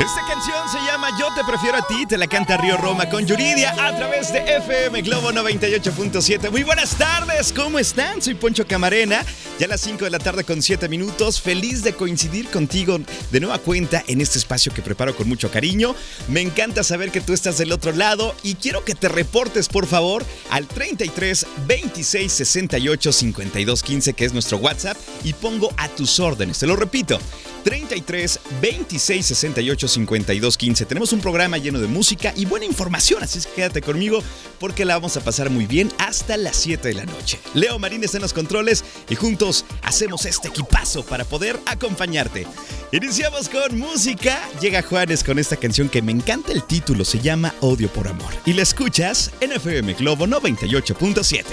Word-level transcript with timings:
Esta 0.00 0.26
canción 0.26 0.66
se 0.72 0.78
llama 0.90 1.10
Yo 1.18 1.28
te 1.34 1.44
prefiero 1.44 1.76
a 1.76 1.82
ti, 1.82 2.06
te 2.06 2.16
la 2.16 2.26
canta 2.26 2.56
Río 2.56 2.78
Roma 2.78 3.10
con 3.10 3.26
Yuridia 3.26 3.72
a 3.72 3.94
través 3.94 4.32
de 4.32 4.38
FM 4.38 5.02
Globo 5.02 5.30
98.7. 5.30 6.50
Muy 6.50 6.62
buenas 6.62 6.96
tardes, 6.96 7.52
¿cómo 7.52 7.78
están? 7.78 8.22
Soy 8.22 8.34
Poncho 8.34 8.66
Camarena, 8.66 9.22
ya 9.58 9.66
a 9.66 9.68
las 9.68 9.82
5 9.82 10.06
de 10.06 10.10
la 10.10 10.18
tarde 10.18 10.44
con 10.44 10.62
7 10.62 10.88
minutos. 10.88 11.42
Feliz 11.42 11.82
de 11.82 11.92
coincidir 11.92 12.48
contigo 12.48 12.98
de 13.30 13.40
nueva 13.40 13.58
cuenta 13.58 14.02
en 14.06 14.22
este 14.22 14.38
espacio 14.38 14.72
que 14.72 14.80
preparo 14.80 15.14
con 15.14 15.28
mucho 15.28 15.50
cariño. 15.50 15.94
Me 16.28 16.40
encanta 16.40 16.82
saber 16.82 17.10
que 17.10 17.20
tú 17.20 17.34
estás 17.34 17.58
del 17.58 17.70
otro 17.70 17.92
lado 17.92 18.34
y 18.42 18.54
quiero 18.54 18.86
que 18.86 18.94
te 18.94 19.10
reportes, 19.10 19.68
por 19.68 19.86
favor, 19.86 20.24
al 20.48 20.66
33 20.66 21.46
26 21.66 22.32
68 22.32 23.12
52 23.12 23.82
15, 23.82 24.12
que 24.14 24.24
es 24.24 24.32
nuestro 24.32 24.56
WhatsApp, 24.56 24.96
y 25.24 25.34
pongo 25.34 25.70
a 25.76 25.88
tus 25.88 26.18
órdenes. 26.20 26.58
Te 26.58 26.66
lo 26.66 26.74
repito. 26.74 27.20
33 27.62 28.40
26 28.60 29.26
68 29.26 29.88
52 29.88 30.56
15. 30.56 30.86
Tenemos 30.86 31.12
un 31.12 31.20
programa 31.20 31.58
lleno 31.58 31.78
de 31.78 31.86
música 31.86 32.32
y 32.36 32.46
buena 32.46 32.66
información, 32.66 33.22
así 33.22 33.38
es 33.38 33.46
que 33.46 33.54
quédate 33.54 33.82
conmigo 33.82 34.22
porque 34.58 34.84
la 34.84 34.94
vamos 34.94 35.16
a 35.16 35.24
pasar 35.24 35.50
muy 35.50 35.66
bien 35.66 35.90
hasta 35.98 36.36
las 36.36 36.56
7 36.56 36.88
de 36.88 36.94
la 36.94 37.06
noche. 37.06 37.38
Leo 37.54 37.78
Marín 37.78 38.04
está 38.04 38.18
en 38.18 38.22
los 38.22 38.32
controles 38.32 38.84
y 39.08 39.14
juntos 39.14 39.64
hacemos 39.82 40.26
este 40.26 40.48
equipazo 40.48 41.04
para 41.04 41.24
poder 41.24 41.58
acompañarte. 41.66 42.46
Iniciamos 42.92 43.48
con 43.48 43.78
música. 43.78 44.40
Llega 44.60 44.82
Juanes 44.82 45.24
con 45.24 45.38
esta 45.38 45.56
canción 45.56 45.88
que 45.88 46.02
me 46.02 46.12
encanta 46.12 46.52
el 46.52 46.64
título, 46.64 47.04
se 47.04 47.20
llama 47.20 47.54
Odio 47.60 47.88
por 47.88 48.08
Amor. 48.08 48.32
Y 48.44 48.52
la 48.52 48.62
escuchas 48.62 49.30
en 49.40 49.52
FM 49.52 49.94
Globo 49.94 50.26
98.7. 50.26 51.44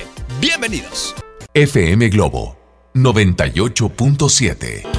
Bienvenidos. 0.41 1.15
FM 1.53 2.09
Globo 2.09 2.57
98.7. 2.93 4.96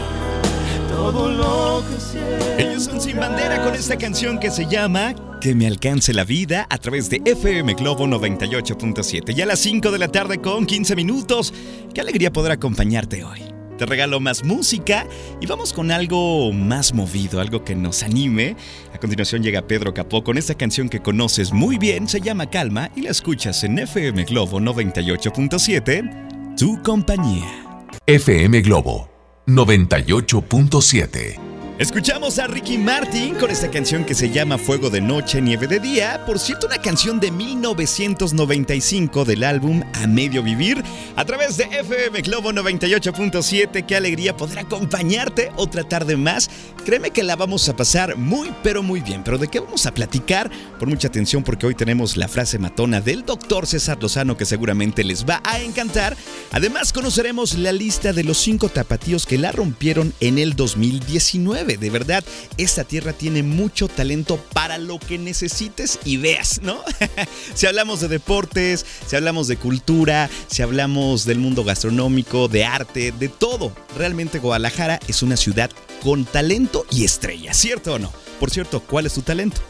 Ellos 2.58 2.84
son 2.84 3.00
sin 3.00 3.16
bandera 3.16 3.64
con 3.64 3.74
esta 3.74 3.96
canción 3.96 4.38
que 4.38 4.50
se 4.50 4.66
llama 4.66 5.14
Que 5.40 5.54
me 5.54 5.66
alcance 5.66 6.12
la 6.12 6.24
vida 6.24 6.66
a 6.68 6.76
través 6.76 7.08
de 7.08 7.22
FM 7.24 7.74
Globo 7.74 8.06
98.7. 8.06 9.34
Ya 9.34 9.44
a 9.44 9.46
las 9.46 9.58
5 9.60 9.90
de 9.90 9.98
la 9.98 10.08
tarde 10.08 10.38
con 10.38 10.66
15 10.66 10.96
minutos. 10.96 11.54
Qué 11.94 12.02
alegría 12.02 12.30
poder 12.30 12.52
acompañarte 12.52 13.24
hoy. 13.24 13.40
Te 13.78 13.86
regalo 13.86 14.20
más 14.20 14.44
música 14.44 15.06
y 15.40 15.46
vamos 15.46 15.72
con 15.72 15.90
algo 15.92 16.52
más 16.52 16.92
movido, 16.92 17.40
algo 17.40 17.64
que 17.64 17.74
nos 17.74 18.02
anime. 18.02 18.56
A 18.92 18.98
continuación 18.98 19.42
llega 19.42 19.66
Pedro 19.66 19.94
Capó 19.94 20.22
con 20.22 20.36
esta 20.36 20.54
canción 20.56 20.90
que 20.90 21.00
conoces 21.00 21.54
muy 21.54 21.78
bien, 21.78 22.06
se 22.06 22.20
llama 22.20 22.50
Calma 22.50 22.90
y 22.94 23.02
la 23.02 23.10
escuchas 23.10 23.64
en 23.64 23.78
FM 23.78 24.24
Globo 24.24 24.60
98.7, 24.60 26.56
tu 26.58 26.82
compañía. 26.82 27.64
FM 28.06 28.60
Globo 28.60 29.07
98.7. 29.48 31.47
Escuchamos 31.78 32.40
a 32.40 32.48
Ricky 32.48 32.76
Martin 32.76 33.36
con 33.36 33.52
esta 33.52 33.70
canción 33.70 34.04
que 34.04 34.12
se 34.12 34.30
llama 34.30 34.58
Fuego 34.58 34.90
de 34.90 35.00
Noche, 35.00 35.40
Nieve 35.40 35.68
de 35.68 35.78
Día. 35.78 36.24
Por 36.26 36.40
cierto, 36.40 36.66
una 36.66 36.78
canción 36.78 37.20
de 37.20 37.30
1995 37.30 39.24
del 39.24 39.44
álbum 39.44 39.84
A 39.92 40.08
Medio 40.08 40.42
Vivir. 40.42 40.82
A 41.14 41.24
través 41.24 41.56
de 41.56 41.66
FM 41.66 42.22
Globo 42.22 42.50
98.7. 42.50 43.86
Qué 43.86 43.94
alegría 43.94 44.36
poder 44.36 44.58
acompañarte 44.58 45.52
otra 45.54 45.84
tarde 45.84 46.16
más. 46.16 46.50
Créeme 46.84 47.12
que 47.12 47.22
la 47.22 47.36
vamos 47.36 47.68
a 47.68 47.76
pasar 47.76 48.16
muy, 48.16 48.52
pero 48.64 48.82
muy 48.82 49.00
bien. 49.00 49.22
Pero 49.22 49.38
¿de 49.38 49.46
qué 49.46 49.60
vamos 49.60 49.86
a 49.86 49.94
platicar? 49.94 50.50
Por 50.80 50.88
mucha 50.88 51.06
atención 51.06 51.44
porque 51.44 51.66
hoy 51.66 51.76
tenemos 51.76 52.16
la 52.16 52.26
frase 52.26 52.58
matona 52.58 53.00
del 53.00 53.24
doctor 53.24 53.68
César 53.68 54.02
Lozano 54.02 54.36
que 54.36 54.46
seguramente 54.46 55.04
les 55.04 55.24
va 55.24 55.40
a 55.44 55.60
encantar. 55.60 56.16
Además, 56.50 56.92
conoceremos 56.92 57.56
la 57.56 57.70
lista 57.70 58.12
de 58.12 58.24
los 58.24 58.38
cinco 58.38 58.68
tapatíos 58.68 59.26
que 59.26 59.38
la 59.38 59.52
rompieron 59.52 60.12
en 60.18 60.38
el 60.38 60.56
2019 60.56 61.67
de 61.76 61.90
verdad, 61.90 62.24
esta 62.56 62.84
tierra 62.84 63.12
tiene 63.12 63.42
mucho 63.42 63.88
talento 63.88 64.36
para 64.52 64.78
lo 64.78 64.98
que 64.98 65.18
necesites 65.18 65.98
y 66.04 66.16
veas, 66.16 66.60
¿no? 66.62 66.82
si 67.54 67.66
hablamos 67.66 68.00
de 68.00 68.08
deportes, 68.08 68.86
si 69.06 69.16
hablamos 69.16 69.48
de 69.48 69.56
cultura, 69.56 70.30
si 70.48 70.62
hablamos 70.62 71.24
del 71.24 71.38
mundo 71.38 71.64
gastronómico, 71.64 72.48
de 72.48 72.64
arte, 72.64 73.12
de 73.12 73.28
todo. 73.28 73.72
Realmente 73.96 74.38
Guadalajara 74.38 75.00
es 75.08 75.22
una 75.22 75.36
ciudad 75.36 75.70
con 76.02 76.24
talento 76.24 76.86
y 76.90 77.04
estrella, 77.04 77.52
¿cierto 77.52 77.94
o 77.94 77.98
no? 77.98 78.12
Por 78.40 78.50
cierto, 78.50 78.80
¿cuál 78.80 79.06
es 79.06 79.14
tu 79.14 79.22
talento? 79.22 79.60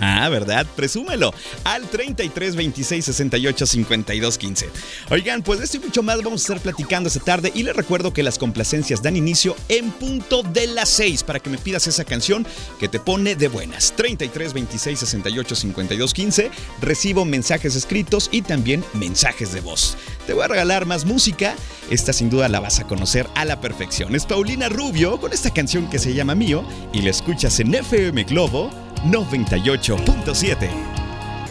Ah, 0.00 0.28
¿verdad? 0.28 0.66
Presúmelo. 0.76 1.32
Al 1.64 1.88
33 1.88 2.56
26 2.56 3.04
68 3.04 3.66
52 3.66 4.38
15. 4.38 4.68
Oigan, 5.10 5.42
pues 5.42 5.58
de 5.58 5.66
esto 5.66 5.76
y 5.76 5.80
mucho 5.80 6.02
más 6.02 6.22
vamos 6.22 6.40
a 6.42 6.44
estar 6.44 6.60
platicando 6.60 7.08
esta 7.08 7.20
tarde. 7.20 7.52
Y 7.54 7.62
les 7.62 7.76
recuerdo 7.76 8.12
que 8.12 8.22
las 8.22 8.38
complacencias 8.38 9.02
dan 9.02 9.16
inicio 9.16 9.56
en 9.68 9.90
punto 9.92 10.42
de 10.42 10.66
las 10.66 10.88
6 10.90 11.24
para 11.24 11.40
que 11.40 11.50
me 11.50 11.58
pidas 11.58 11.86
esa 11.86 12.04
canción 12.04 12.46
que 12.78 12.88
te 12.88 13.00
pone 13.00 13.36
de 13.36 13.48
buenas. 13.48 13.92
33 13.96 14.52
26 14.52 14.98
68 14.98 15.54
52 15.54 16.14
15. 16.14 16.50
Recibo 16.80 17.24
mensajes 17.24 17.76
escritos 17.76 18.28
y 18.32 18.42
también 18.42 18.84
mensajes 18.94 19.52
de 19.52 19.60
voz. 19.60 19.96
Te 20.26 20.32
voy 20.32 20.44
a 20.44 20.48
regalar 20.48 20.86
más 20.86 21.04
música. 21.04 21.54
Esta 21.90 22.12
sin 22.12 22.30
duda 22.30 22.48
la 22.48 22.60
vas 22.60 22.80
a 22.80 22.86
conocer 22.86 23.28
a 23.34 23.44
la 23.44 23.60
perfección. 23.60 24.14
Es 24.14 24.26
Paulina 24.26 24.68
Rubio 24.68 25.20
con 25.20 25.32
esta 25.32 25.52
canción 25.52 25.88
que 25.90 25.98
se 25.98 26.14
llama 26.14 26.34
Mío 26.34 26.64
y 26.92 27.02
la 27.02 27.10
escuchas 27.10 27.60
en 27.60 27.74
FM 27.74 28.24
Globo 28.24 28.83
98.7. 29.04 30.68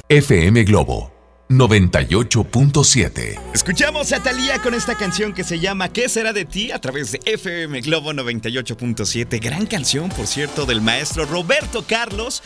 FM 0.09 0.63
Globo 0.63 1.11
98.7. 1.49 3.39
Escuchamos 3.53 4.11
a 4.11 4.23
Talía 4.23 4.57
con 4.59 4.73
esta 4.73 4.95
canción 4.95 5.33
que 5.33 5.43
se 5.43 5.59
llama 5.59 5.89
¿Qué 5.89 6.09
será 6.09 6.33
de 6.33 6.45
ti? 6.45 6.71
a 6.71 6.79
través 6.79 7.11
de 7.11 7.19
FM 7.25 7.81
Globo 7.81 8.11
98.7. 8.11 9.39
Gran 9.39 9.67
canción, 9.67 10.09
por 10.09 10.25
cierto, 10.25 10.65
del 10.65 10.81
maestro 10.81 11.25
Roberto 11.25 11.85
Carlos. 11.87 12.41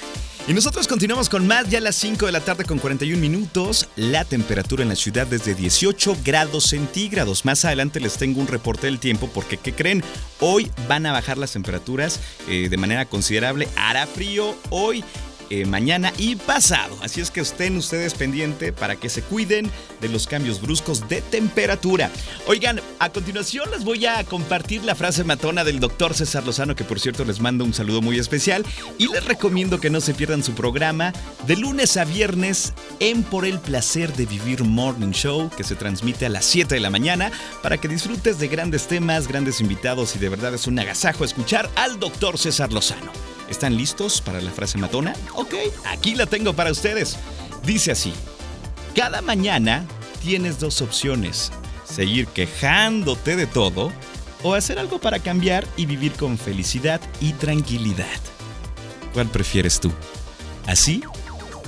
Y 0.47 0.53
nosotros 0.53 0.87
continuamos 0.87 1.27
con 1.27 1.45
más 1.45 1.69
ya 1.69 1.79
a 1.79 1.81
las 1.81 1.97
5 1.97 2.25
de 2.25 2.31
la 2.31 2.39
tarde 2.39 2.63
con 2.63 2.79
41 2.79 3.19
minutos. 3.19 3.89
La 3.97 4.23
temperatura 4.23 4.81
en 4.81 4.87
la 4.87 4.95
ciudad 4.95 5.31
es 5.33 5.43
de 5.43 5.53
18 5.55 6.19
grados 6.23 6.67
centígrados. 6.67 7.43
Más 7.43 7.65
adelante 7.65 7.99
les 7.99 8.15
tengo 8.15 8.39
un 8.39 8.47
reporte 8.47 8.87
del 8.87 8.97
tiempo 8.97 9.29
porque, 9.33 9.57
¿qué 9.57 9.73
creen? 9.73 10.01
Hoy 10.39 10.71
van 10.87 11.05
a 11.05 11.11
bajar 11.11 11.37
las 11.37 11.51
temperaturas 11.51 12.21
eh, 12.47 12.69
de 12.69 12.77
manera 12.77 13.03
considerable. 13.07 13.67
Hará 13.75 14.07
frío 14.07 14.55
hoy 14.69 15.03
eh, 15.49 15.65
mañana 15.65 16.13
y 16.17 16.35
pasado. 16.35 16.97
Así 17.01 17.21
es 17.21 17.31
que 17.31 17.41
estén 17.41 17.77
ustedes 17.77 18.13
pendientes 18.13 18.73
para 18.73 18.95
que 18.95 19.09
se 19.09 19.21
cuiden 19.21 19.71
de 20.01 20.09
los 20.09 20.27
cambios 20.27 20.61
bruscos 20.61 21.07
de 21.07 21.21
temperatura. 21.21 22.11
Oigan, 22.47 22.81
a 22.99 23.09
continuación 23.09 23.69
les 23.71 23.83
voy 23.83 24.05
a 24.05 24.23
compartir 24.23 24.83
la 24.83 24.95
frase 24.95 25.23
matona 25.23 25.63
del 25.63 25.79
doctor 25.79 26.13
César 26.13 26.45
Lozano, 26.45 26.75
que 26.75 26.83
por 26.83 26.99
cierto 26.99 27.25
les 27.25 27.39
mando 27.39 27.63
un 27.63 27.73
saludo 27.73 28.01
muy 28.01 28.19
especial 28.19 28.65
y 28.97 29.07
les 29.07 29.25
recomiendo 29.25 29.79
que 29.79 29.89
no 29.89 30.01
se 30.01 30.13
pierdan 30.13 30.43
su 30.43 30.53
programa 30.53 31.13
de 31.45 31.55
lunes 31.55 31.97
a 31.97 32.05
viernes 32.05 32.73
en 32.99 33.23
Por 33.23 33.45
el 33.45 33.59
Placer 33.59 34.13
de 34.13 34.25
Vivir 34.25 34.63
Morning 34.63 35.11
Show, 35.11 35.49
que 35.55 35.63
se 35.63 35.75
transmite 35.75 36.25
a 36.25 36.29
las 36.29 36.45
7 36.45 36.75
de 36.75 36.81
la 36.81 36.89
mañana, 36.89 37.31
para 37.61 37.77
que 37.77 37.87
disfrutes 37.87 38.39
de 38.39 38.47
grandes 38.47 38.87
temas, 38.87 39.27
grandes 39.27 39.61
invitados 39.61 40.15
y 40.15 40.19
de 40.19 40.29
verdad 40.29 40.53
es 40.53 40.67
un 40.67 40.79
agasajo 40.79 41.25
escuchar 41.25 41.69
al 41.75 41.99
doctor 41.99 42.37
César 42.37 42.71
Lozano. 42.73 43.26
¿Están 43.49 43.75
listos 43.77 44.21
para 44.21 44.41
la 44.41 44.51
frase 44.51 44.77
matona? 44.77 45.13
Ok, 45.35 45.53
aquí 45.85 46.15
la 46.15 46.25
tengo 46.25 46.53
para 46.53 46.71
ustedes. 46.71 47.17
Dice 47.63 47.91
así, 47.91 48.13
cada 48.95 49.21
mañana 49.21 49.85
tienes 50.21 50.59
dos 50.59 50.81
opciones, 50.81 51.51
seguir 51.85 52.27
quejándote 52.27 53.35
de 53.35 53.47
todo 53.47 53.91
o 54.43 54.53
hacer 54.53 54.79
algo 54.79 54.99
para 54.99 55.19
cambiar 55.19 55.65
y 55.77 55.85
vivir 55.85 56.13
con 56.13 56.37
felicidad 56.37 57.01
y 57.21 57.33
tranquilidad. 57.33 58.05
¿Cuál 59.13 59.27
prefieres 59.27 59.79
tú? 59.79 59.91
¿Así 60.65 61.01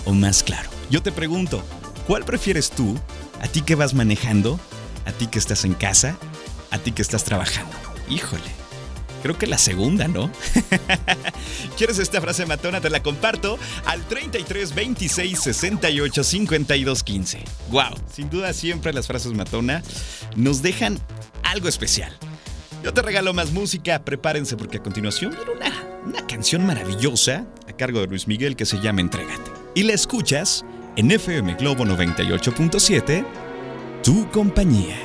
o 0.06 0.14
más 0.14 0.44
claro? 0.44 0.70
Yo 0.90 1.02
te 1.02 1.12
pregunto, 1.12 1.64
¿cuál 2.08 2.26
prefieres 2.26 2.70
tú? 2.70 2.96
¿A 3.42 3.48
ti 3.48 3.62
que 3.62 3.76
vas 3.76 3.94
manejando? 3.94 4.60
¿A 5.06 5.12
ti 5.12 5.28
que 5.28 5.40
estás 5.40 5.66
en 5.66 5.74
casa? 5.74 6.18
a 6.72 6.78
ti 6.78 6.92
que 6.92 7.02
estás 7.02 7.24
trabajando. 7.24 7.76
Híjole. 8.10 8.59
Creo 9.22 9.38
que 9.38 9.48
la 9.48 9.58
segunda, 9.58 10.08
¿no? 10.08 10.32
¿Quieres 11.78 12.00
esta 12.00 12.22
frase 12.22 12.46
matona? 12.46 12.82
Te 12.82 12.90
la 12.90 13.04
comparto 13.04 13.60
al 13.86 14.02
33 14.08 14.74
26 14.74 15.40
68 15.40 16.24
52 16.24 17.04
15. 17.04 17.44
Wow, 17.70 17.96
sin 18.12 18.30
duda 18.30 18.54
siempre 18.54 18.94
las 18.94 19.08
frases 19.08 19.34
matona 19.34 19.84
nos 20.36 20.62
dejan 20.62 21.00
algo 21.44 21.68
especial. 21.68 22.16
Yo 22.84 22.94
te 22.94 23.02
regalo 23.02 23.34
más 23.34 23.52
música, 23.52 24.04
prepárense 24.06 24.56
porque 24.56 24.78
a 24.78 24.84
continuación 24.84 25.36
viene 25.36 25.52
una, 25.52 25.84
una 26.06 26.28
canción 26.28 26.66
maravillosa 26.66 27.46
a 27.68 27.74
cargo 27.74 28.00
de 28.00 28.08
Luis 28.08 28.28
Miguel 28.28 28.56
que 28.56 28.66
se 28.66 28.80
llama 28.80 29.02
Entrégate. 29.02 29.52
Y 29.76 29.84
la 29.84 29.94
escuchas 29.94 30.64
en 30.96 31.12
FM 31.12 31.56
Globo 31.56 31.84
98.7, 31.84 33.26
tu 34.02 34.30
compañía. 34.32 34.98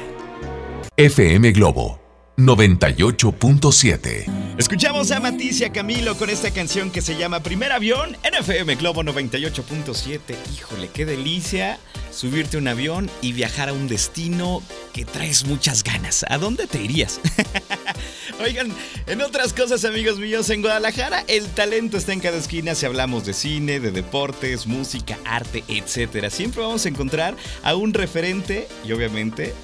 FM 0.96 1.50
Globo 1.50 2.03
98.7. 2.36 4.56
Escuchamos 4.58 5.12
a 5.12 5.20
Maticia 5.20 5.70
Camilo 5.70 6.16
con 6.16 6.30
esta 6.30 6.50
canción 6.50 6.90
que 6.90 7.00
se 7.00 7.16
llama 7.16 7.38
Primer 7.40 7.70
Avión 7.70 8.16
en 8.24 8.34
FM 8.34 8.74
Globo 8.74 9.04
98.7. 9.04 10.34
Híjole, 10.52 10.88
qué 10.88 11.06
delicia 11.06 11.78
subirte 12.10 12.56
un 12.56 12.66
avión 12.66 13.08
y 13.22 13.32
viajar 13.32 13.68
a 13.68 13.72
un 13.72 13.86
destino 13.86 14.64
que 14.92 15.04
traes 15.04 15.44
muchas 15.44 15.84
ganas. 15.84 16.24
¿A 16.28 16.38
dónde 16.38 16.66
te 16.66 16.82
irías? 16.82 17.20
Oigan, 18.40 18.74
en 19.06 19.22
otras 19.22 19.52
cosas, 19.52 19.84
amigos 19.84 20.18
míos, 20.18 20.50
en 20.50 20.62
Guadalajara 20.62 21.24
el 21.28 21.46
talento 21.46 21.96
está 21.96 22.12
en 22.12 22.20
cada 22.20 22.38
esquina 22.38 22.74
si 22.74 22.84
hablamos 22.84 23.24
de 23.26 23.34
cine, 23.34 23.78
de 23.78 23.92
deportes, 23.92 24.66
música, 24.66 25.18
arte, 25.24 25.62
etc. 25.68 26.30
Siempre 26.30 26.62
vamos 26.62 26.84
a 26.84 26.88
encontrar 26.88 27.36
a 27.62 27.76
un 27.76 27.94
referente 27.94 28.66
y 28.84 28.90
obviamente 28.90 29.54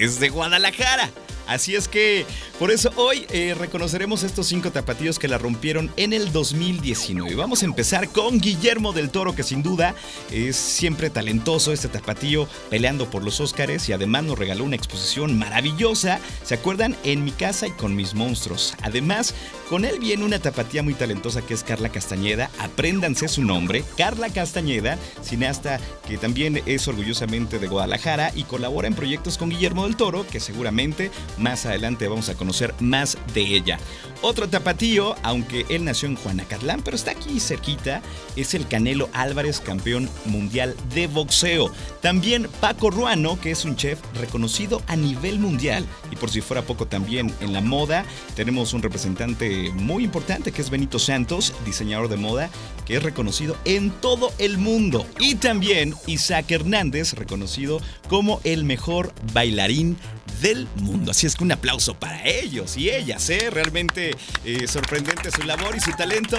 es 0.00 0.18
de 0.18 0.30
Guadalajara. 0.30 1.12
Así 1.48 1.74
es 1.74 1.88
que 1.88 2.26
por 2.58 2.70
eso 2.70 2.90
hoy 2.96 3.26
eh, 3.30 3.56
reconoceremos 3.58 4.22
estos 4.22 4.46
cinco 4.46 4.70
tapatíos 4.70 5.18
que 5.18 5.28
la 5.28 5.38
rompieron 5.38 5.90
en 5.96 6.12
el 6.12 6.30
2019. 6.30 7.34
Vamos 7.34 7.62
a 7.62 7.64
empezar 7.64 8.10
con 8.10 8.38
Guillermo 8.38 8.92
del 8.92 9.08
Toro, 9.08 9.34
que 9.34 9.42
sin 9.42 9.62
duda 9.62 9.94
es 10.30 10.56
siempre 10.56 11.08
talentoso 11.08 11.72
este 11.72 11.88
tapatío 11.88 12.46
peleando 12.68 13.08
por 13.10 13.24
los 13.24 13.40
Óscares 13.40 13.88
y 13.88 13.94
además 13.94 14.24
nos 14.24 14.38
regaló 14.38 14.64
una 14.64 14.76
exposición 14.76 15.38
maravillosa. 15.38 16.20
¿Se 16.44 16.54
acuerdan? 16.54 16.94
En 17.02 17.24
mi 17.24 17.32
casa 17.32 17.66
y 17.66 17.70
con 17.70 17.96
mis 17.96 18.14
monstruos. 18.14 18.74
Además, 18.82 19.34
con 19.68 19.84
él 19.84 19.98
viene 19.98 20.24
una 20.24 20.38
tapatía 20.38 20.82
muy 20.82 20.94
talentosa 20.94 21.42
que 21.42 21.54
es 21.54 21.62
Carla 21.62 21.90
Castañeda. 21.90 22.50
Apréndanse 22.58 23.28
su 23.28 23.42
nombre, 23.42 23.84
Carla 23.96 24.30
Castañeda, 24.30 24.98
cineasta 25.22 25.78
que 26.06 26.16
también 26.16 26.62
es 26.66 26.88
orgullosamente 26.88 27.58
de 27.58 27.68
Guadalajara 27.68 28.32
y 28.34 28.44
colabora 28.44 28.88
en 28.88 28.94
proyectos 28.94 29.36
con 29.36 29.50
Guillermo 29.50 29.84
del 29.84 29.96
Toro, 29.96 30.26
que 30.26 30.40
seguramente 30.40 31.10
más 31.36 31.66
adelante 31.66 32.08
vamos 32.08 32.28
a 32.28 32.34
conocer 32.34 32.74
más 32.80 33.18
de 33.34 33.42
ella. 33.42 33.78
Otro 34.20 34.48
tapatío, 34.48 35.14
aunque 35.22 35.64
él 35.68 35.84
nació 35.84 36.08
en 36.08 36.16
Juanacatlán, 36.16 36.82
pero 36.82 36.96
está 36.96 37.12
aquí 37.12 37.38
cerquita, 37.38 38.02
es 38.34 38.54
el 38.54 38.66
Canelo 38.66 39.08
Álvarez, 39.12 39.60
campeón 39.60 40.08
mundial 40.24 40.74
de 40.94 41.06
boxeo. 41.06 41.70
También 42.00 42.48
Paco 42.60 42.90
Ruano, 42.90 43.38
que 43.40 43.52
es 43.52 43.64
un 43.64 43.76
chef 43.76 44.00
reconocido 44.14 44.82
a 44.86 44.96
nivel 44.96 45.38
mundial. 45.38 45.86
Y 46.10 46.16
por 46.16 46.30
si 46.30 46.40
fuera 46.40 46.62
poco 46.62 46.86
también 46.86 47.32
en 47.40 47.52
la 47.52 47.60
moda, 47.60 48.04
tenemos 48.34 48.72
un 48.72 48.82
representante 48.82 49.57
muy 49.74 50.04
importante 50.04 50.52
que 50.52 50.62
es 50.62 50.70
Benito 50.70 50.98
Santos, 50.98 51.52
diseñador 51.64 52.08
de 52.08 52.16
moda, 52.16 52.50
que 52.86 52.96
es 52.96 53.02
reconocido 53.02 53.56
en 53.64 53.90
todo 53.90 54.32
el 54.38 54.58
mundo. 54.58 55.06
Y 55.20 55.36
también 55.36 55.94
Isaac 56.06 56.50
Hernández, 56.50 57.14
reconocido 57.14 57.80
como 58.08 58.40
el 58.44 58.64
mejor 58.64 59.12
bailarín 59.32 59.96
del 60.40 60.68
mundo. 60.76 61.10
Así 61.10 61.26
es 61.26 61.36
que 61.36 61.44
un 61.44 61.52
aplauso 61.52 61.94
para 61.94 62.26
ellos 62.26 62.76
y 62.76 62.90
ellas, 62.90 63.28
¿eh? 63.30 63.50
Realmente 63.50 64.16
eh, 64.44 64.66
sorprendente 64.68 65.30
su 65.30 65.42
labor 65.42 65.76
y 65.76 65.80
su 65.80 65.90
talento. 65.92 66.38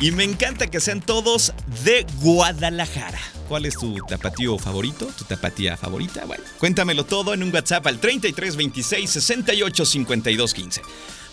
Y 0.00 0.12
me 0.12 0.24
encanta 0.24 0.68
que 0.68 0.80
sean 0.80 1.00
todos 1.00 1.52
de 1.84 2.06
Guadalajara. 2.20 3.18
¿Cuál 3.48 3.64
es 3.64 3.78
tu 3.78 3.94
tapatío 4.06 4.58
favorito? 4.58 5.06
¿Tu 5.16 5.24
tapatía 5.24 5.76
favorita? 5.76 6.24
Cuéntamelo 6.58 7.04
todo 7.04 7.32
en 7.32 7.42
un 7.42 7.52
WhatsApp 7.52 7.86
al 7.86 7.98
3326 7.98 9.10
68 9.10 9.84
52 9.86 10.54
15. 10.54 10.82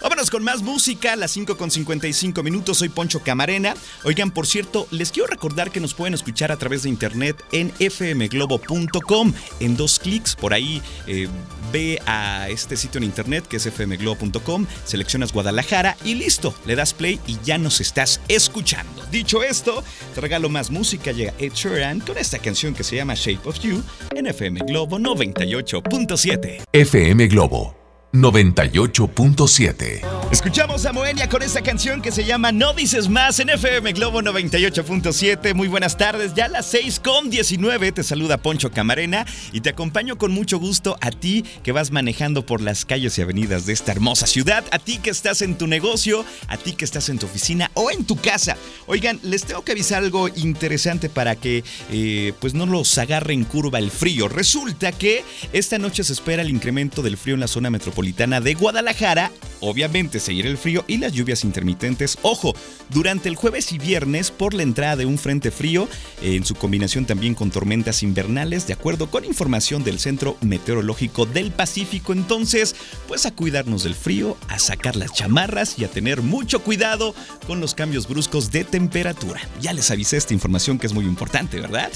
Vámonos 0.05 0.29
con 0.29 0.43
más 0.43 0.61
música, 0.61 1.13
a 1.13 1.15
las 1.15 1.31
5 1.31 1.57
con 1.57 1.71
55 1.71 2.43
minutos. 2.43 2.77
Soy 2.77 2.89
Poncho 2.89 3.23
Camarena. 3.23 3.73
Oigan, 4.03 4.29
por 4.29 4.45
cierto, 4.45 4.87
les 4.91 5.11
quiero 5.11 5.25
recordar 5.25 5.71
que 5.71 5.79
nos 5.79 5.95
pueden 5.95 6.13
escuchar 6.13 6.51
a 6.51 6.57
través 6.57 6.83
de 6.83 6.89
internet 6.89 7.43
en 7.51 7.71
fmglobo.com. 7.71 9.33
En 9.59 9.75
dos 9.75 9.97
clics, 9.97 10.35
por 10.35 10.53
ahí 10.53 10.79
eh, 11.07 11.27
ve 11.73 11.99
a 12.05 12.47
este 12.49 12.77
sitio 12.77 12.99
en 12.99 13.05
internet 13.05 13.47
que 13.47 13.57
es 13.57 13.67
fmglobo.com, 13.67 14.67
seleccionas 14.83 15.33
Guadalajara 15.33 15.97
y 16.05 16.13
listo, 16.13 16.53
le 16.67 16.75
das 16.75 16.93
play 16.93 17.19
y 17.25 17.39
ya 17.43 17.57
nos 17.57 17.81
estás 17.81 18.21
escuchando. 18.27 19.03
Dicho 19.09 19.41
esto, 19.41 19.83
te 20.13 20.21
regalo 20.21 20.49
más 20.49 20.69
música. 20.69 21.13
Llega 21.13 21.33
Ed 21.39 21.53
Sheeran 21.53 21.99
con 22.01 22.19
esta 22.19 22.37
canción 22.37 22.75
que 22.75 22.83
se 22.83 22.95
llama 22.95 23.15
Shape 23.15 23.49
of 23.49 23.59
You 23.59 23.81
en 24.15 24.27
FM 24.27 24.59
Globo 24.67 24.99
98.7. 24.99 26.65
FM 26.71 27.25
Globo 27.25 27.84
98.7. 28.15 30.14
Escuchamos 30.31 30.85
a 30.85 30.91
Moenia 30.91 31.29
con 31.29 31.43
esta 31.43 31.61
canción 31.61 32.01
que 32.01 32.11
se 32.11 32.25
llama 32.25 32.51
No 32.51 32.73
dices 32.73 33.09
más 33.09 33.39
en 33.39 33.49
FM 33.49 33.93
Globo 33.93 34.21
98.7. 34.21 35.53
Muy 35.53 35.67
buenas 35.67 35.97
tardes, 35.97 36.33
ya 36.33 36.45
a 36.45 36.49
las 36.49 36.65
6 36.65 36.99
con 36.99 37.29
19 37.29 37.91
te 37.91 38.03
saluda 38.03 38.37
Poncho 38.37 38.71
Camarena 38.71 39.25
y 39.53 39.61
te 39.61 39.69
acompaño 39.69 40.17
con 40.17 40.31
mucho 40.31 40.57
gusto 40.57 40.97
a 40.99 41.11
ti 41.11 41.45
que 41.63 41.71
vas 41.71 41.91
manejando 41.91 42.43
por 42.43 42.59
las 42.59 42.85
calles 42.85 43.17
y 43.17 43.21
avenidas 43.21 43.67
de 43.67 43.73
esta 43.73 43.91
hermosa 43.91 44.25
ciudad, 44.25 44.65
a 44.71 44.79
ti 44.79 44.97
que 44.97 45.11
estás 45.11 45.43
en 45.43 45.57
tu 45.57 45.67
negocio, 45.67 46.25
a 46.47 46.57
ti 46.57 46.73
que 46.73 46.85
estás 46.85 47.09
en 47.09 47.19
tu 47.19 47.27
oficina 47.27 47.69
o 47.75 47.91
en 47.91 48.03
tu 48.03 48.15
casa. 48.15 48.57
Oigan, 48.87 49.19
les 49.21 49.45
tengo 49.45 49.63
que 49.63 49.73
avisar 49.73 50.03
algo 50.03 50.27
interesante 50.27 51.07
para 51.07 51.35
que 51.35 51.63
eh, 51.91 52.33
pues 52.41 52.55
no 52.55 52.65
los 52.65 52.97
agarre 52.97 53.33
en 53.33 53.43
curva 53.45 53.77
el 53.77 53.91
frío. 53.91 54.27
Resulta 54.27 54.91
que 54.91 55.23
esta 55.53 55.77
noche 55.77 56.03
se 56.03 56.13
espera 56.13 56.41
el 56.41 56.49
incremento 56.49 57.03
del 57.03 57.15
frío 57.15 57.35
en 57.35 57.41
la 57.41 57.47
zona 57.47 57.69
metropolitana 57.69 58.41
de 58.41 58.55
Guadalajara. 58.55 59.31
Obviamente 59.61 60.14
seguir 60.19 60.47
el 60.47 60.57
frío 60.57 60.83
y 60.87 60.97
las 60.97 61.13
lluvias 61.13 61.43
intermitentes. 61.43 62.17
Ojo, 62.21 62.53
durante 62.89 63.29
el 63.29 63.35
jueves 63.35 63.71
y 63.71 63.77
viernes 63.77 64.31
por 64.31 64.53
la 64.53 64.63
entrada 64.63 64.95
de 64.95 65.05
un 65.05 65.17
frente 65.17 65.51
frío, 65.51 65.87
en 66.21 66.45
su 66.45 66.55
combinación 66.55 67.05
también 67.05 67.35
con 67.35 67.51
tormentas 67.51 68.03
invernales, 68.03 68.67
de 68.67 68.73
acuerdo 68.73 69.09
con 69.09 69.25
información 69.25 69.83
del 69.83 69.99
Centro 69.99 70.37
Meteorológico 70.41 71.25
del 71.25 71.51
Pacífico. 71.51 72.13
Entonces, 72.13 72.75
pues 73.07 73.25
a 73.25 73.31
cuidarnos 73.31 73.83
del 73.83 73.95
frío, 73.95 74.37
a 74.47 74.59
sacar 74.59 74.95
las 74.95 75.13
chamarras 75.13 75.77
y 75.77 75.85
a 75.85 75.89
tener 75.89 76.21
mucho 76.21 76.61
cuidado 76.61 77.15
con 77.47 77.59
los 77.59 77.73
cambios 77.73 78.07
bruscos 78.07 78.51
de 78.51 78.63
temperatura. 78.63 79.41
Ya 79.61 79.73
les 79.73 79.91
avisé 79.91 80.17
esta 80.17 80.33
información 80.33 80.79
que 80.79 80.87
es 80.87 80.93
muy 80.93 81.05
importante, 81.05 81.59
¿verdad? 81.59 81.91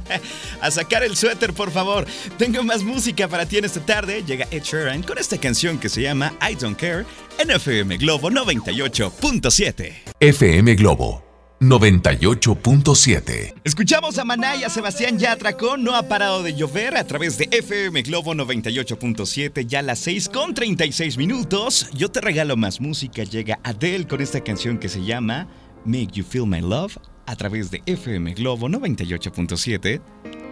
a 0.60 0.70
sacar 0.70 1.02
el 1.02 1.16
suéter, 1.16 1.52
por 1.52 1.70
favor. 1.70 2.06
Tengo 2.38 2.62
más 2.62 2.82
música 2.82 3.28
para 3.28 3.46
ti 3.46 3.58
en 3.58 3.64
esta 3.64 3.84
tarde. 3.84 4.22
Llega 4.26 4.46
Ed 4.50 4.62
Sheeran 4.62 5.02
con 5.02 5.18
esta 5.18 5.38
canción 5.38 5.78
que 5.78 5.88
se 5.88 6.02
llama 6.02 6.34
I 6.48 6.54
Don't 6.54 6.78
Care 6.78 7.04
en 7.38 7.50
FM 7.50 7.96
Globo 7.98 8.30
98.7. 8.30 9.92
FM 10.20 10.74
Globo 10.74 11.22
98.7. 11.60 13.54
Escuchamos 13.64 14.18
a 14.18 14.24
Maná 14.24 14.56
y 14.56 14.64
a 14.64 14.68
Sebastián 14.68 15.18
Yatra 15.18 15.56
con 15.56 15.82
No 15.82 15.94
ha 15.94 16.02
parado 16.02 16.42
de 16.42 16.54
llover 16.54 16.96
a 16.96 17.04
través 17.04 17.38
de 17.38 17.48
FM 17.50 18.02
Globo 18.02 18.34
98.7, 18.34 19.66
ya 19.66 19.82
las 19.82 19.98
6 20.00 20.28
con 20.28 20.54
36 20.54 21.16
minutos. 21.16 21.88
Yo 21.94 22.10
te 22.10 22.20
regalo 22.20 22.56
más 22.56 22.80
música, 22.80 23.24
llega 23.24 23.58
Adele 23.62 24.06
con 24.06 24.20
esta 24.20 24.42
canción 24.42 24.78
que 24.78 24.88
se 24.88 25.04
llama 25.04 25.48
Make 25.84 26.12
You 26.12 26.24
Feel 26.24 26.46
My 26.46 26.60
Love 26.60 26.96
a 27.26 27.36
través 27.36 27.70
de 27.70 27.82
FM 27.86 28.34
Globo 28.34 28.68
98.7, 28.68 30.00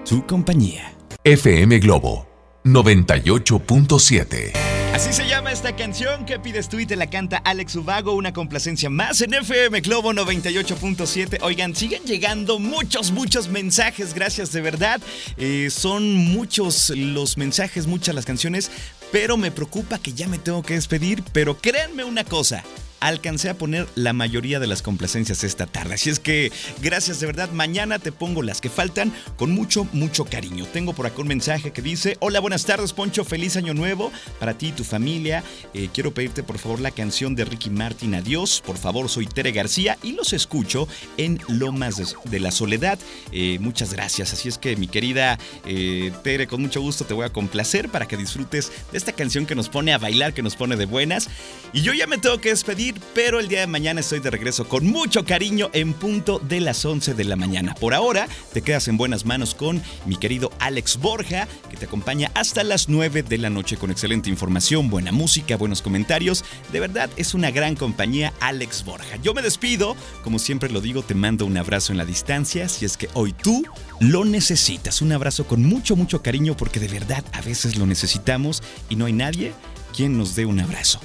tu 0.08 0.26
compañía. 0.26 0.94
FM 1.22 1.78
Globo 1.78 2.26
98.7. 2.64 4.63
Así 4.94 5.12
se 5.12 5.26
llama 5.26 5.50
esta 5.50 5.74
canción 5.74 6.24
que 6.24 6.38
pides 6.38 6.68
tú 6.68 6.78
y 6.78 6.86
te 6.86 6.94
la 6.94 7.10
canta 7.10 7.38
Alex 7.38 7.74
Ubago, 7.74 8.12
una 8.12 8.32
complacencia 8.32 8.88
más 8.90 9.20
en 9.22 9.34
FM 9.34 9.80
Globo 9.80 10.12
98.7. 10.12 11.38
Oigan, 11.42 11.74
siguen 11.74 12.04
llegando 12.04 12.60
muchos, 12.60 13.10
muchos 13.10 13.48
mensajes, 13.48 14.14
gracias 14.14 14.52
de 14.52 14.60
verdad. 14.60 15.00
Eh, 15.36 15.68
son 15.70 16.14
muchos 16.14 16.90
los 16.90 17.36
mensajes, 17.36 17.88
muchas 17.88 18.14
las 18.14 18.24
canciones, 18.24 18.70
pero 19.10 19.36
me 19.36 19.50
preocupa 19.50 19.98
que 19.98 20.12
ya 20.12 20.28
me 20.28 20.38
tengo 20.38 20.62
que 20.62 20.74
despedir. 20.74 21.24
Pero 21.32 21.58
créanme 21.58 22.04
una 22.04 22.22
cosa, 22.22 22.62
alcancé 23.08 23.48
a 23.50 23.58
poner 23.58 23.86
la 23.94 24.12
mayoría 24.12 24.60
de 24.60 24.66
las 24.66 24.82
complacencias 24.82 25.44
esta 25.44 25.66
tarde. 25.66 25.94
Así 25.94 26.10
es 26.10 26.18
que 26.18 26.50
gracias 26.82 27.20
de 27.20 27.26
verdad. 27.26 27.50
Mañana 27.50 27.98
te 27.98 28.12
pongo 28.12 28.42
las 28.42 28.60
que 28.60 28.70
faltan 28.70 29.12
con 29.36 29.50
mucho, 29.50 29.86
mucho 29.92 30.24
cariño. 30.24 30.66
Tengo 30.72 30.94
por 30.94 31.06
acá 31.06 31.20
un 31.20 31.28
mensaje 31.28 31.72
que 31.72 31.82
dice, 31.82 32.16
hola, 32.20 32.40
buenas 32.40 32.64
tardes 32.64 32.92
Poncho, 32.92 33.24
feliz 33.24 33.56
año 33.56 33.74
nuevo 33.74 34.10
para 34.40 34.56
ti 34.56 34.68
y 34.68 34.72
tu 34.72 34.84
familia. 34.84 35.44
Eh, 35.74 35.88
quiero 35.92 36.14
pedirte 36.14 36.42
por 36.42 36.58
favor 36.58 36.80
la 36.80 36.90
canción 36.90 37.34
de 37.34 37.44
Ricky 37.44 37.70
Martin, 37.70 38.14
Adiós. 38.14 38.62
Por 38.64 38.78
favor, 38.78 39.08
soy 39.08 39.26
Tere 39.26 39.52
García 39.52 39.98
y 40.02 40.12
los 40.12 40.32
escucho 40.32 40.88
en 41.16 41.40
Lomas 41.48 42.16
de 42.24 42.40
la 42.40 42.50
Soledad. 42.50 42.98
Eh, 43.32 43.58
muchas 43.60 43.92
gracias. 43.92 44.32
Así 44.32 44.48
es 44.48 44.58
que 44.58 44.76
mi 44.76 44.88
querida 44.88 45.38
eh, 45.66 46.12
Tere, 46.22 46.46
con 46.46 46.62
mucho 46.62 46.80
gusto 46.80 47.04
te 47.04 47.14
voy 47.14 47.26
a 47.26 47.32
complacer 47.32 47.88
para 47.90 48.06
que 48.06 48.16
disfrutes 48.16 48.72
de 48.92 48.98
esta 48.98 49.12
canción 49.12 49.46
que 49.46 49.54
nos 49.54 49.68
pone 49.68 49.92
a 49.92 49.98
bailar, 49.98 50.32
que 50.32 50.42
nos 50.42 50.56
pone 50.56 50.76
de 50.76 50.86
buenas. 50.86 51.28
Y 51.72 51.82
yo 51.82 51.92
ya 51.92 52.06
me 52.06 52.18
tengo 52.18 52.40
que 52.40 52.50
despedir, 52.50 52.93
pero 53.14 53.40
el 53.40 53.48
día 53.48 53.60
de 53.60 53.66
mañana 53.66 54.00
estoy 54.00 54.20
de 54.20 54.30
regreso 54.30 54.68
con 54.68 54.86
mucho 54.86 55.24
cariño 55.24 55.70
en 55.72 55.92
punto 55.92 56.38
de 56.38 56.60
las 56.60 56.84
11 56.84 57.14
de 57.14 57.24
la 57.24 57.36
mañana. 57.36 57.74
Por 57.74 57.94
ahora, 57.94 58.28
te 58.52 58.62
quedas 58.62 58.88
en 58.88 58.96
buenas 58.96 59.24
manos 59.24 59.54
con 59.54 59.82
mi 60.06 60.16
querido 60.16 60.50
Alex 60.58 60.98
Borja, 60.98 61.48
que 61.70 61.76
te 61.76 61.86
acompaña 61.86 62.30
hasta 62.34 62.64
las 62.64 62.88
9 62.88 63.22
de 63.22 63.38
la 63.38 63.50
noche 63.50 63.76
con 63.76 63.90
excelente 63.90 64.30
información, 64.30 64.90
buena 64.90 65.12
música, 65.12 65.56
buenos 65.56 65.82
comentarios. 65.82 66.44
De 66.72 66.80
verdad, 66.80 67.10
es 67.16 67.34
una 67.34 67.50
gran 67.50 67.76
compañía 67.76 68.32
Alex 68.40 68.84
Borja. 68.84 69.16
Yo 69.22 69.34
me 69.34 69.42
despido, 69.42 69.96
como 70.22 70.38
siempre 70.38 70.70
lo 70.70 70.80
digo, 70.80 71.02
te 71.02 71.14
mando 71.14 71.46
un 71.46 71.56
abrazo 71.56 71.92
en 71.92 71.98
la 71.98 72.04
distancia, 72.04 72.68
si 72.68 72.84
es 72.84 72.96
que 72.96 73.08
hoy 73.14 73.32
tú 73.32 73.64
lo 74.00 74.24
necesitas. 74.24 75.02
Un 75.02 75.12
abrazo 75.12 75.46
con 75.46 75.64
mucho, 75.64 75.96
mucho 75.96 76.22
cariño 76.22 76.56
porque 76.56 76.80
de 76.80 76.88
verdad 76.88 77.24
a 77.32 77.40
veces 77.42 77.76
lo 77.76 77.86
necesitamos 77.86 78.62
y 78.88 78.96
no 78.96 79.06
hay 79.06 79.12
nadie 79.12 79.52
quien 79.94 80.18
nos 80.18 80.34
dé 80.34 80.44
un 80.46 80.60
abrazo. 80.60 81.00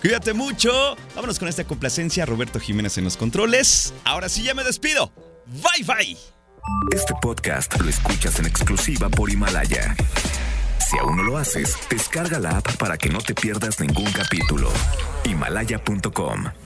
Cuídate 0.00 0.32
mucho. 0.32 0.96
Vámonos 1.14 1.38
con 1.38 1.48
esta 1.48 1.64
complacencia. 1.64 2.26
Roberto 2.26 2.58
Jiménez 2.58 2.96
en 2.98 3.04
los 3.04 3.16
controles. 3.16 3.92
Ahora 4.04 4.28
sí 4.28 4.42
ya 4.42 4.54
me 4.54 4.64
despido. 4.64 5.12
Bye 5.46 5.84
bye. 5.84 6.16
Este 6.92 7.14
podcast 7.20 7.78
lo 7.80 7.88
escuchas 7.88 8.38
en 8.38 8.46
exclusiva 8.46 9.08
por 9.08 9.30
Himalaya. 9.30 9.94
Si 10.90 10.98
aún 10.98 11.16
no 11.16 11.22
lo 11.22 11.38
haces, 11.38 11.76
descarga 11.88 12.38
la 12.38 12.58
app 12.58 12.76
para 12.76 12.98
que 12.98 13.08
no 13.08 13.20
te 13.20 13.34
pierdas 13.34 13.80
ningún 13.80 14.10
capítulo. 14.12 14.70
Himalaya.com 15.24 16.50